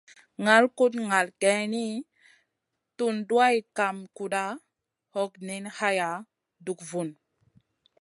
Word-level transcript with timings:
Ŋal 0.43 0.63
kuɗ 0.77 0.93
ŋal 1.09 1.27
geyni, 1.41 1.85
tun 2.97 3.15
duwayda 3.27 3.69
kam 3.77 3.97
kuɗa, 4.15 4.43
hog 5.13 5.31
niyn 5.47 5.65
haya, 5.77 6.09
dug 6.65 6.79
vun. 6.89 7.09